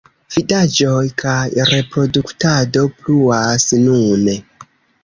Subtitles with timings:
[0.35, 1.35] Vidaĵoj kaj
[1.73, 4.39] reproduktado pluas nune.